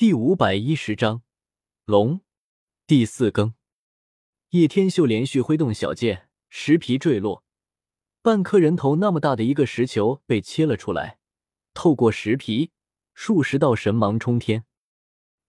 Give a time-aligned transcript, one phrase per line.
[0.00, 1.20] 第五百一十章
[1.84, 2.22] 龙
[2.86, 3.52] 第四更。
[4.48, 7.44] 叶天秀连续挥动小剑，石皮坠落，
[8.22, 11.18] 半颗人头那么大的一个石球被切了出来。
[11.74, 12.70] 透过石皮，
[13.12, 14.64] 数十道神芒冲天，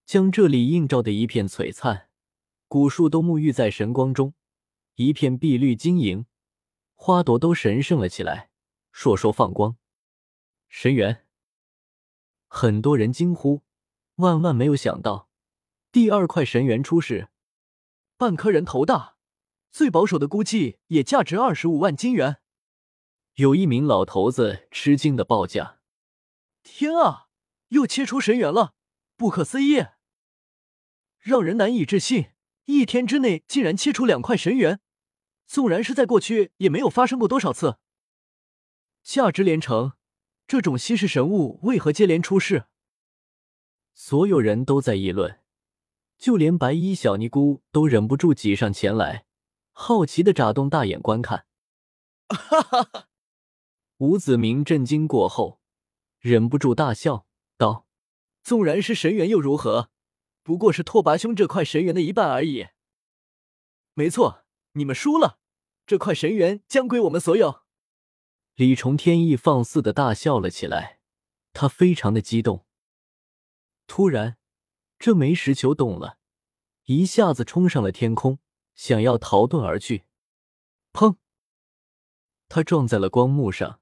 [0.05, 2.10] 将这里映照的一片璀璨。
[2.68, 4.33] 古树都沐浴在神光中，
[4.96, 6.26] 一片碧绿晶莹，
[6.96, 8.49] 花朵都神圣了起来，
[8.94, 9.78] 烁烁放光。
[10.68, 11.26] 神元，
[12.49, 13.62] 很多人惊呼，
[14.22, 15.28] 万万没有想到，
[15.92, 17.30] 第二块神元出世，
[18.18, 19.18] 半颗人头大，
[19.72, 22.38] 最保守的估计也价值二十五万金元。
[23.36, 25.80] 有一名老头子吃惊的报价
[26.64, 27.28] ：“天啊，
[27.70, 28.76] 又切出神元了，
[29.18, 29.86] 不可思议，
[31.20, 32.31] 让人难以置信！
[32.66, 34.80] 一天之内竟然切出两块神元，
[35.48, 37.80] 纵然是在过去，也没有发生过多少次，
[39.03, 39.94] 价值连城。”
[40.48, 42.66] 这种稀世神物为何接连出世？
[44.04, 45.41] 所有人都在议论，
[46.18, 49.28] 就连白衣小尼姑都忍不住挤上前来，
[49.73, 51.45] 好奇的眨动大眼观看。
[52.28, 53.09] 哈哈哈！
[53.98, 55.62] 吴子明震惊过后，
[56.17, 57.28] 忍不住大笑
[57.59, 57.86] 道
[58.42, 59.92] ：“纵然是神元又如何？
[60.42, 62.70] 不过是拓跋兄这块神元的一半而已。”
[63.94, 65.38] 没错，你们输了，
[65.86, 67.62] 这块神元将归我们所有。
[68.56, 71.00] 李重天意放肆的大笑了起来，
[71.53, 72.66] 他非常的激动。
[73.94, 74.38] 突然，
[74.97, 76.17] 这枚石球动了，
[76.86, 78.39] 一下子冲上了天空，
[78.73, 80.06] 想要逃遁而去。
[80.94, 81.17] 砰！
[82.47, 83.81] 他撞在了光幕上，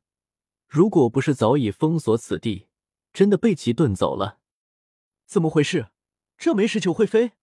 [0.66, 2.70] 如果不是早已封锁此地，
[3.14, 4.40] 真的被其遁走了。
[5.28, 5.92] 怎么回事？
[6.40, 7.34] 这枚石球会飞？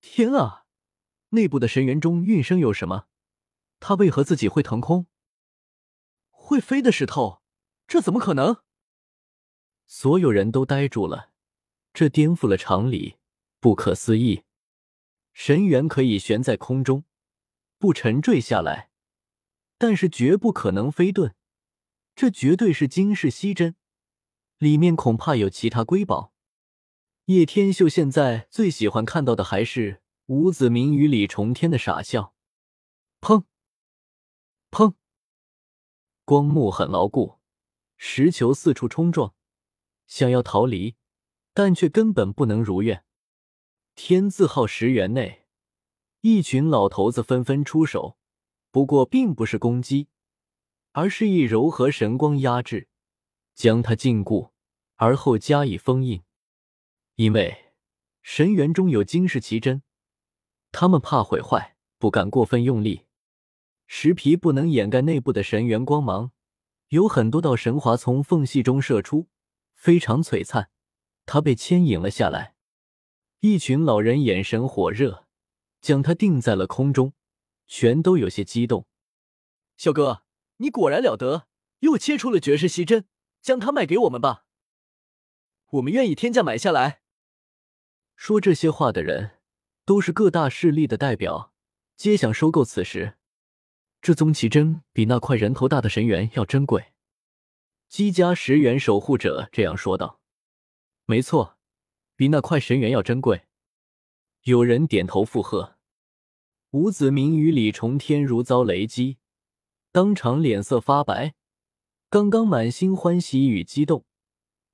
[0.00, 0.66] 天啊！
[1.28, 3.06] 内部的神元中运生有什么？
[3.78, 5.06] 他为何自己会腾空？
[6.30, 7.42] 会飞的石头，
[7.86, 8.64] 这怎么可能？
[9.86, 11.30] 所有人都呆住了，
[11.94, 13.18] 这颠覆了常理，
[13.60, 14.42] 不可思议。
[15.32, 17.04] 神元可以悬在空中，
[17.78, 18.90] 不沉坠下来，
[19.78, 21.34] 但是绝不可能飞遁。
[22.16, 23.76] 这绝对是惊世稀珍，
[24.58, 26.32] 里面恐怕有其他瑰宝。
[27.26, 32.34] 叶天秀现在最喜欢看到的还是吴子明与李重天的傻笑。
[33.20, 33.44] 砰！
[34.70, 34.94] 砰！
[36.24, 37.38] 光幕很牢固，
[37.96, 39.34] 石球四处冲撞，
[40.06, 40.96] 想要逃离，
[41.54, 43.04] 但却根本不能如愿。
[43.94, 45.46] 天字号石园内，
[46.20, 48.18] 一群老头子纷纷出手，
[48.72, 50.08] 不过并不是攻击，
[50.90, 52.88] 而是以柔和神光压制，
[53.54, 54.50] 将它禁锢，
[54.96, 56.22] 而后加以封印。
[57.14, 57.72] 因为
[58.22, 59.82] 神元中有金世奇珍，
[60.72, 63.06] 他们怕毁坏，不敢过分用力。
[63.86, 66.32] 石皮不能掩盖内部的神元光芒，
[66.88, 69.28] 有很多道神华从缝隙中射出，
[69.74, 70.70] 非常璀璨。
[71.26, 72.54] 他被牵引了下来，
[73.40, 75.26] 一群老人眼神火热，
[75.80, 77.12] 将他定在了空中，
[77.66, 78.86] 全都有些激动。
[79.76, 80.22] 小哥，
[80.58, 81.46] 你果然了得，
[81.80, 83.06] 又切出了绝世稀珍，
[83.42, 84.46] 将它卖给我们吧，
[85.70, 87.02] 我们愿意天价买下来。
[88.16, 89.38] 说这些话的人
[89.84, 91.52] 都是各大势力的代表，
[91.96, 93.18] 皆想收购此石。
[94.00, 96.92] 这宗奇珍比那块人头大的神元要珍贵，
[97.88, 100.20] 姬家十元守护者这样说道
[101.06, 101.58] ：“没错，
[102.16, 103.46] 比那块神元要珍贵。”
[104.44, 105.76] 有人点头附和。
[106.70, 109.18] 吴子明与李重天如遭雷击，
[109.92, 111.34] 当场脸色发白。
[112.10, 114.04] 刚刚满心欢喜与激动，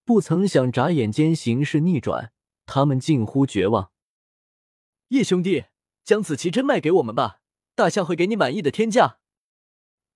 [0.05, 2.33] 不曾想眨眼间形势逆转，
[2.67, 3.93] 他们近乎绝望。
[5.09, 5.67] 叶兄弟，
[6.05, 7.41] 将此奇珍卖给我们吧，
[7.75, 9.19] 大夏会给你满意的天价。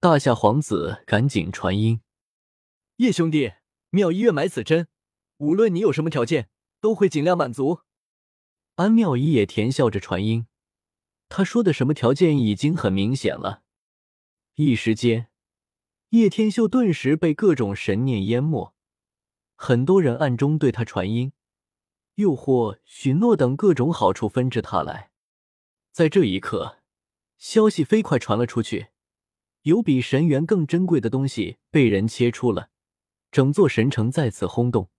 [0.01, 2.01] 大夏皇子赶紧传音
[2.97, 3.53] ：“叶兄弟，
[3.91, 4.89] 妙医院买此针，
[5.39, 6.49] 无论你有什么条件，
[6.81, 7.81] 都会尽量满足。”
[8.77, 10.47] 安妙医也甜笑着传音，
[11.29, 13.63] 他说的什么条件已经很明显了。
[14.55, 15.29] 一时间，
[16.11, 18.75] 叶天秀顿时被各种神念淹没，
[19.57, 21.33] 很多人暗中对他传音、
[22.17, 25.11] 诱惑、许诺等各种好处纷至沓来。
[25.93, 26.79] 在这一刻，
[27.39, 28.89] 消息飞快传了出去。
[29.63, 32.71] 有比神元更珍贵的东西被人切出了，
[33.31, 34.91] 整座神城再次轰动。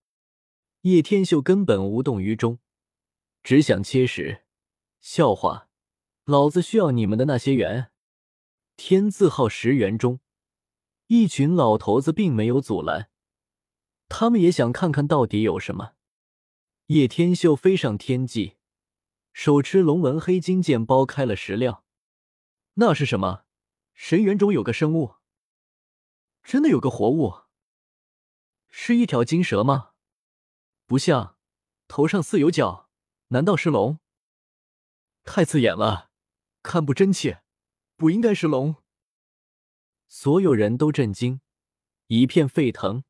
[0.85, 2.59] 叶天秀根本无动于衷，
[3.41, 4.43] 只想切石。
[5.01, 5.67] 笑话，
[6.25, 7.91] 老子需要你们的那些元。
[8.77, 10.19] 天字号石元中，
[11.07, 13.09] 一群老头子并没有阻拦，
[14.07, 15.93] 他们也想看看到底有什么。
[16.85, 18.57] 叶天秀飞上天际，
[19.33, 21.83] 手持龙纹黑金剑剥开了石料，
[22.75, 23.45] 那是什么？
[23.95, 25.15] 神元中有个生物，
[26.43, 27.33] 真的有个活物，
[28.69, 29.93] 是一条金蛇吗？
[30.87, 31.37] 不像，
[31.87, 32.89] 头上似有角，
[33.29, 33.99] 难道是龙？
[35.23, 36.11] 太刺眼了，
[36.61, 37.41] 看不真切，
[37.95, 38.75] 不应该是龙。
[40.07, 41.41] 所有人都震惊，
[42.07, 43.03] 一片沸腾。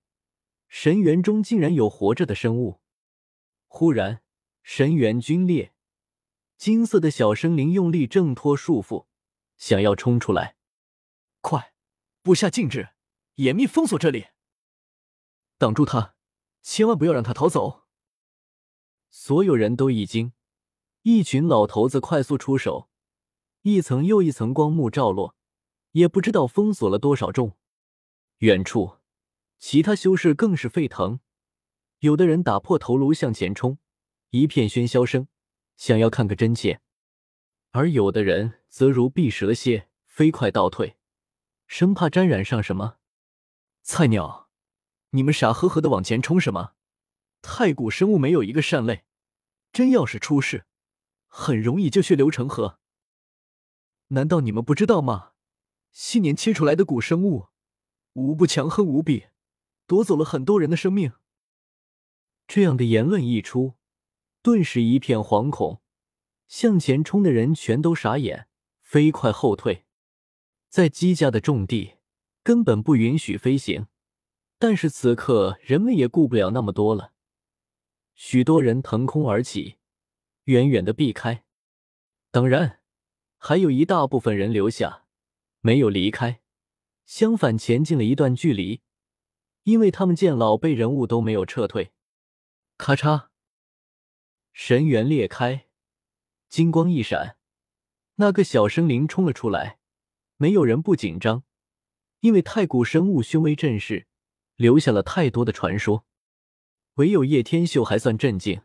[0.70, 2.82] 神园中竟然有活着的生物！
[3.68, 4.24] 忽然，
[4.64, 5.74] 神元龟裂，
[6.58, 9.08] 金色的小生灵用力挣脱束缚，
[9.58, 10.56] 想要冲出来。
[11.42, 11.74] 快，
[12.22, 12.90] 布下禁制，
[13.36, 14.28] 严密封锁这里，
[15.58, 16.15] 挡住他，
[16.66, 17.84] 千万不要让他逃走！
[19.12, 20.34] 所有人都一惊，
[21.04, 22.90] 一群老头子快速出手，
[23.62, 25.36] 一层又一层光幕照落，
[25.92, 27.56] 也不知道封锁了多少众。
[28.40, 28.98] 远处。
[29.60, 31.20] 其他修士更是沸腾，
[32.00, 33.78] 有的人打破头颅向前冲，
[34.32, 35.28] 一片喧嚣声，
[35.78, 36.80] 想要看个真切；
[37.72, 40.98] 而有的人则如避蛇蝎，飞快倒退，
[41.68, 42.98] 生怕沾染上什么。
[43.84, 44.45] 菜鸟，
[45.16, 46.74] 你们傻呵呵的往前冲什么？
[47.42, 49.06] 太古生物没有一个善类，
[49.72, 50.66] 真要是出事，
[51.28, 52.80] 很容易就血流成河。
[54.10, 55.32] 难道你们不知道吗？
[55.94, 57.48] 昔年切出来的古生物，
[58.14, 59.28] 无不强横无比。
[59.88, 61.14] 夺走了很多人的生命。
[62.48, 63.76] 这样的言论一出，
[64.42, 65.82] 顿时一片惶恐，
[66.48, 68.50] 向前冲的人全都傻眼，
[68.82, 69.86] 飞快后退。
[70.68, 71.94] 在姬家的重地，
[72.44, 73.88] 根本不允许飞行。
[74.58, 77.14] 但是此刻，人们也顾不了那么多了，
[78.14, 79.78] 许多人腾空而起，
[80.46, 81.44] 远远的避开。
[82.32, 82.82] 当然，
[83.38, 85.06] 还有一大部分人留下，
[85.62, 86.42] 没有离开，
[87.06, 88.82] 相反前进了一段距离。
[89.64, 91.92] 因为他们见老辈人物都没有撤退，
[92.78, 93.30] 咔嚓，
[94.54, 95.66] 神元裂开，
[96.50, 97.38] 金光一闪，
[98.16, 99.80] 那个小生灵冲了出来。
[100.38, 101.44] 没有人不紧张，
[102.20, 104.06] 因为太古生物凶威震世，
[104.56, 106.06] 留下了太多的传说。
[106.96, 108.62] 唯有叶天秀还算镇静，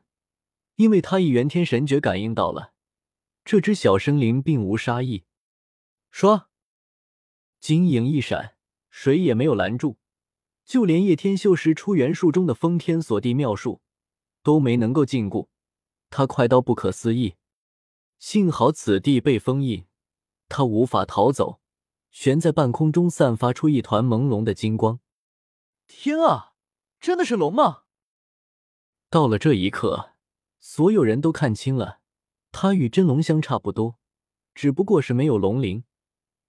[0.76, 2.72] 因为他以元天神诀感应到了
[3.44, 5.24] 这只小生灵并无杀意。
[6.12, 6.46] 唰，
[7.58, 8.54] 金影一闪，
[8.88, 9.98] 谁也没有拦住。
[10.64, 13.80] 就连叶天秀时出元术中的封天锁地妙术
[14.44, 15.48] 都没能够禁锢，
[16.10, 17.34] 他快到不可思议。
[18.20, 19.86] 幸好此地被封印，
[20.48, 21.60] 他无法逃走，
[22.12, 25.00] 悬在半空中，散发出一团朦胧的金光。
[25.92, 26.54] 天啊，
[27.00, 27.82] 真的是龙吗？
[29.10, 30.12] 到了这一刻，
[30.60, 31.98] 所有人都看清了，
[32.52, 33.98] 他与真龙相差不多，
[34.54, 35.84] 只不过是没有龙鳞，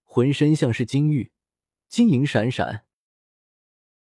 [0.04, 1.32] 浑身像是金玉，
[1.90, 2.86] 金银闪闪。